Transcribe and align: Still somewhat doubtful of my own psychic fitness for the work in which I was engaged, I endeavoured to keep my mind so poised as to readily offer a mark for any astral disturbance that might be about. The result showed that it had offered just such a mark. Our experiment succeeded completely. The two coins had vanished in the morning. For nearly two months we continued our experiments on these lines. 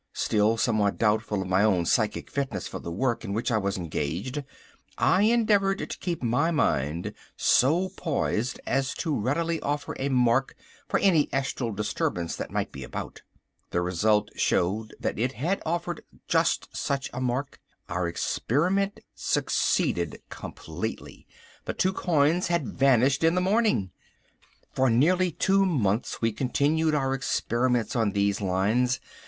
Still 0.15 0.57
somewhat 0.57 0.97
doubtful 0.97 1.43
of 1.43 1.47
my 1.47 1.63
own 1.63 1.85
psychic 1.85 2.31
fitness 2.31 2.67
for 2.67 2.79
the 2.79 2.89
work 2.91 3.23
in 3.23 3.33
which 3.33 3.51
I 3.51 3.59
was 3.59 3.77
engaged, 3.77 4.43
I 4.97 5.21
endeavoured 5.21 5.77
to 5.77 5.85
keep 5.99 6.23
my 6.23 6.49
mind 6.49 7.13
so 7.37 7.89
poised 7.89 8.59
as 8.65 8.95
to 8.95 9.15
readily 9.15 9.61
offer 9.61 9.95
a 9.99 10.09
mark 10.09 10.55
for 10.87 10.97
any 11.01 11.31
astral 11.31 11.71
disturbance 11.71 12.35
that 12.37 12.49
might 12.49 12.71
be 12.71 12.83
about. 12.83 13.21
The 13.69 13.81
result 13.81 14.31
showed 14.35 14.95
that 14.99 15.19
it 15.19 15.33
had 15.33 15.61
offered 15.67 16.01
just 16.27 16.75
such 16.75 17.11
a 17.13 17.21
mark. 17.21 17.59
Our 17.87 18.07
experiment 18.07 19.01
succeeded 19.13 20.19
completely. 20.29 21.27
The 21.65 21.73
two 21.73 21.93
coins 21.93 22.47
had 22.47 22.67
vanished 22.75 23.23
in 23.23 23.35
the 23.35 23.39
morning. 23.39 23.91
For 24.73 24.89
nearly 24.89 25.29
two 25.31 25.63
months 25.63 26.23
we 26.23 26.31
continued 26.31 26.95
our 26.95 27.13
experiments 27.13 27.95
on 27.95 28.13
these 28.13 28.41
lines. 28.41 28.99